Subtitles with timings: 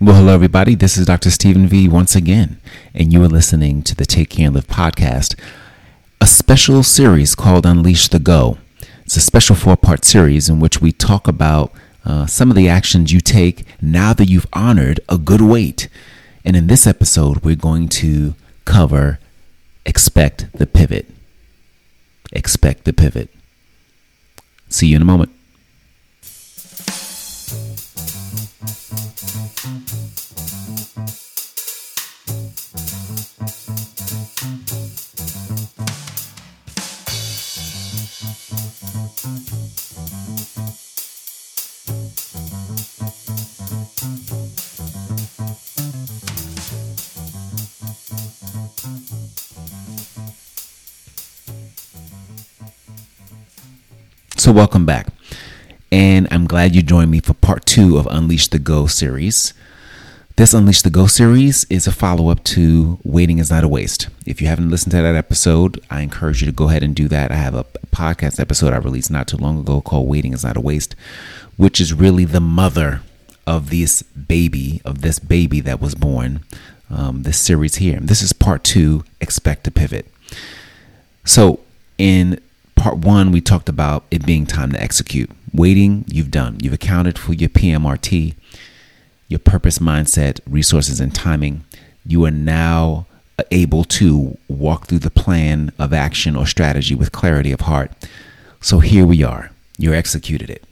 [0.00, 0.74] Well, hello, everybody.
[0.74, 1.30] This is Dr.
[1.30, 2.60] Stephen V once again,
[2.94, 5.38] and you are listening to the Take Care and Live podcast,
[6.20, 8.58] a special series called Unleash the Go.
[9.04, 11.72] It's a special four part series in which we talk about
[12.04, 15.88] uh, some of the actions you take now that you've honored a good wait.
[16.44, 18.34] And in this episode, we're going to
[18.64, 19.20] cover
[19.86, 21.06] expect the pivot.
[22.32, 23.30] Expect the pivot.
[24.68, 25.30] See you in a moment.
[54.44, 55.06] So, welcome back.
[55.90, 59.54] And I'm glad you joined me for part two of Unleash the Go series.
[60.36, 64.08] This Unleash the Go series is a follow up to Waiting is Not a Waste.
[64.26, 67.08] If you haven't listened to that episode, I encourage you to go ahead and do
[67.08, 67.32] that.
[67.32, 70.58] I have a podcast episode I released not too long ago called Waiting is Not
[70.58, 70.94] a Waste,
[71.56, 73.00] which is really the mother
[73.46, 76.44] of this baby, of this baby that was born,
[76.90, 77.98] um, this series here.
[77.98, 80.06] This is part two Expect to Pivot.
[81.24, 81.60] So,
[81.96, 82.40] in
[82.84, 85.30] part one, we talked about it being time to execute.
[85.54, 86.58] Waiting, you've done.
[86.60, 88.34] You've accounted for your PMRT,
[89.26, 91.64] your purpose, mindset, resources, and timing.
[92.04, 93.06] You are now
[93.50, 97.90] able to walk through the plan of action or strategy with clarity of heart.
[98.60, 99.50] So here we are.
[99.78, 100.62] You executed it.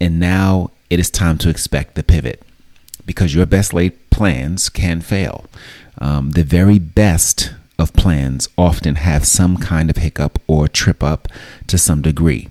[0.00, 2.44] And now it is time to expect the pivot
[3.06, 5.46] because your best laid plans can fail.
[5.98, 11.28] Um, the very best of plans often have some kind of hiccup or trip up
[11.66, 12.48] to some degree.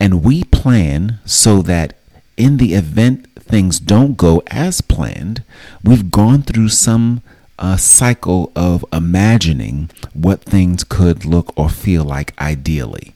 [0.00, 1.96] And we plan so that
[2.36, 5.44] in the event things don't go as planned,
[5.82, 7.22] we've gone through some
[7.58, 13.14] uh, cycle of imagining what things could look or feel like ideally.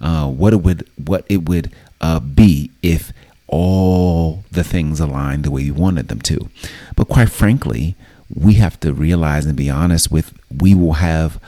[0.00, 1.70] Uh, what it would what it would
[2.00, 3.12] uh, be if
[3.46, 6.48] all the things aligned the way you wanted them to.
[6.96, 7.94] But quite frankly,
[8.34, 11.40] we have to realize and be honest with we will have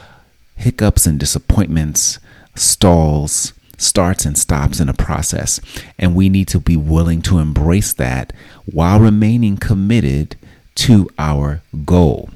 [0.56, 2.18] hiccups and disappointments,
[2.54, 5.60] stalls, starts and stops in a process.
[5.98, 8.32] And we need to be willing to embrace that
[8.66, 10.36] while remaining committed
[10.76, 12.30] to our goal.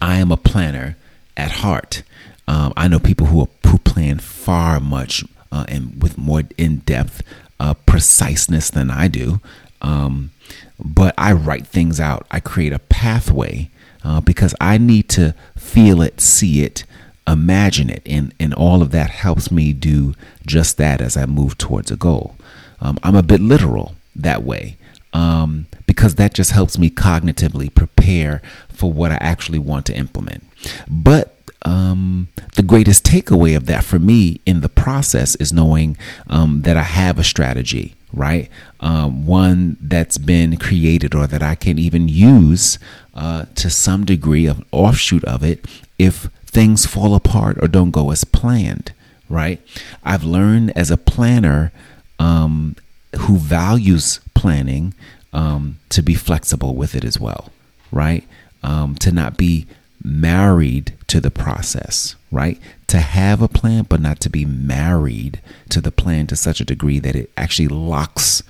[0.00, 0.96] I am a planner
[1.36, 2.02] at heart.
[2.48, 6.78] Um, I know people who, are, who plan far much uh, and with more in
[6.78, 7.22] depth
[7.58, 9.40] uh, preciseness than I do.
[9.86, 10.30] Um,
[10.78, 12.26] but I write things out.
[12.30, 13.70] I create a pathway
[14.04, 16.84] uh, because I need to feel it, see it,
[17.26, 20.14] imagine it, and and all of that helps me do
[20.46, 22.36] just that as I move towards a goal.
[22.80, 24.76] Um, I'm a bit literal that way
[25.12, 30.44] um, because that just helps me cognitively prepare for what I actually want to implement.
[30.88, 35.96] But um, the greatest takeaway of that for me in the process is knowing
[36.28, 38.48] um, that I have a strategy, right?
[38.80, 42.78] Um, one that's been created or that I can even use
[43.14, 45.64] uh, to some degree of offshoot of it
[45.98, 48.92] if things fall apart or don't go as planned,
[49.28, 49.60] right?
[50.04, 51.72] I've learned as a planner
[52.18, 52.76] um,
[53.20, 54.94] who values planning
[55.32, 57.52] um, to be flexible with it as well,
[57.90, 58.24] right?
[58.62, 59.66] Um, to not be
[60.06, 62.60] married to the process, right?
[62.86, 65.40] To have a plan, but not to be married
[65.70, 68.44] to the plan to such a degree that it actually locks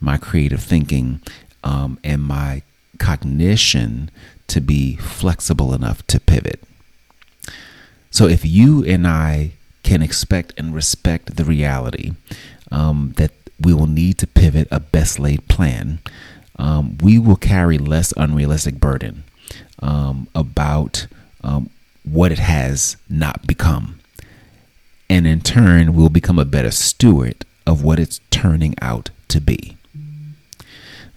[0.00, 1.20] my creative thinking
[1.62, 2.62] um, and my
[2.98, 4.10] cognition
[4.46, 6.62] to be flexible enough to pivot.
[8.10, 12.12] So if you and I can expect and respect the reality
[12.70, 15.98] um, that we will need to pivot a best laid plan,
[16.58, 19.24] um, we will carry less unrealistic burden
[19.84, 21.06] um, about
[21.44, 21.70] um,
[22.02, 24.00] what it has not become.
[25.08, 29.76] And in turn, we'll become a better steward of what it's turning out to be.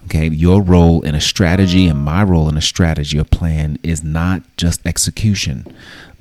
[0.05, 4.03] Okay, your role in a strategy and my role in a strategy or plan is
[4.03, 5.65] not just execution,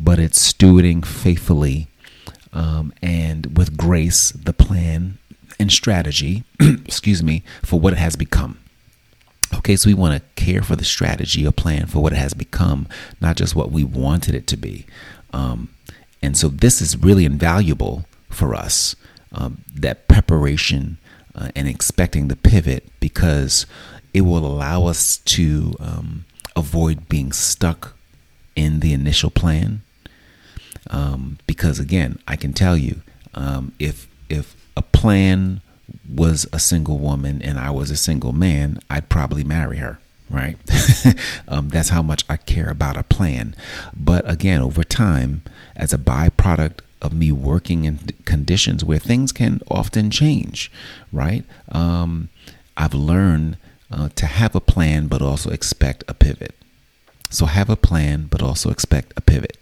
[0.01, 1.89] but it's stewarding faithfully
[2.53, 5.19] um, and with grace the plan
[5.61, 8.59] and strategy, excuse me, for what it has become.
[9.55, 12.33] Okay, so we want to care for the strategy or plan for what it has
[12.33, 12.87] become,
[13.21, 14.87] not just what we wanted it to be.
[15.33, 15.71] Um,
[16.23, 18.95] and so this is really invaluable for us
[19.33, 20.99] um, that preparation
[21.35, 23.67] uh, and expecting the pivot because
[24.15, 27.97] it will allow us to um, avoid being stuck
[28.55, 29.83] in the initial plan.
[30.91, 33.03] Um, because again, I can tell you,
[33.35, 35.61] um, if if a plan
[36.09, 39.99] was a single woman and I was a single man, I'd probably marry her.
[40.31, 40.57] Right?
[41.49, 43.55] um, that's how much I care about a plan.
[43.95, 45.43] But again, over time,
[45.75, 50.71] as a byproduct of me working in conditions where things can often change,
[51.13, 51.45] right?
[51.71, 52.29] Um,
[52.77, 53.57] I've learned
[53.91, 56.55] uh, to have a plan, but also expect a pivot.
[57.31, 59.59] So have a plan, but also expect a pivot.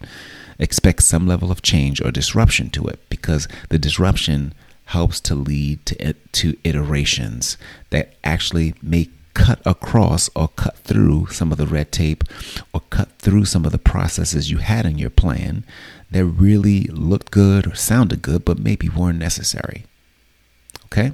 [0.58, 4.54] Expect some level of change or disruption to it because the disruption
[4.86, 7.56] helps to lead to, to iterations
[7.90, 12.24] that actually make cut across or cut through some of the red tape
[12.72, 15.64] or cut through some of the processes you had in your plan
[16.10, 19.84] that really looked good or sounded good, but maybe weren't necessary.
[20.86, 21.12] Okay?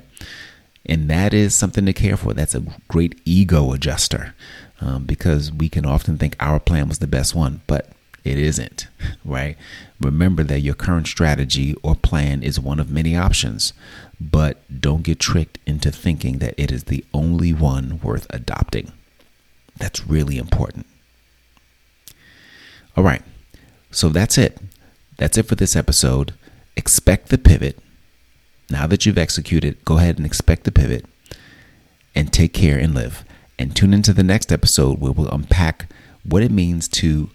[0.87, 2.35] And that is something to care for.
[2.35, 4.35] That's a great ego adjuster
[4.81, 7.91] um, because we can often think our plan was the best one, but
[8.25, 8.87] it isn't,
[9.25, 9.57] right?
[10.01, 13.73] Remember that your current strategy or plan is one of many options,
[14.21, 18.93] but don't get tricked into thinking that it is the only one worth adopting.
[19.77, 20.87] That's really important.
[22.97, 23.23] All right,
[23.91, 24.59] so that's it.
[25.17, 26.35] That's it for this episode.
[26.77, 27.79] Expect the pivot.
[28.69, 31.05] Now that you've executed, go ahead and expect the pivot
[32.15, 33.25] and take care and live.
[33.59, 35.93] And tune into the next episode where we'll unpack
[36.25, 37.31] what it means to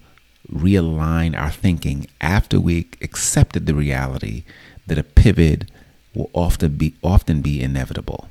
[0.50, 4.44] realign our thinking after we accepted the reality
[4.86, 5.70] that a pivot
[6.14, 8.28] will often be often be inevitable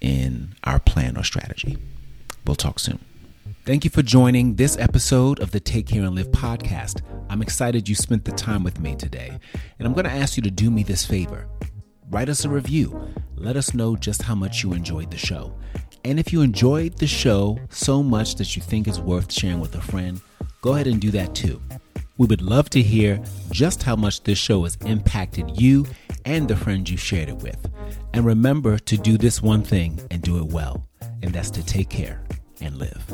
[0.00, 1.76] in our plan or strategy.
[2.46, 3.00] We'll talk soon.
[3.64, 7.02] Thank you for joining this episode of the Take Care and Live podcast.
[7.28, 9.38] I'm excited you spent the time with me today.
[9.78, 11.48] And I'm going to ask you to do me this favor
[12.08, 13.12] write us a review.
[13.34, 15.52] Let us know just how much you enjoyed the show.
[16.04, 19.74] And if you enjoyed the show so much that you think it's worth sharing with
[19.74, 20.20] a friend,
[20.60, 21.60] go ahead and do that too.
[22.18, 25.86] We would love to hear just how much this show has impacted you
[26.24, 27.58] and the friends you shared it with.
[28.14, 30.88] And remember to do this one thing and do it well,
[31.22, 32.22] and that's to take care
[32.60, 33.04] and live.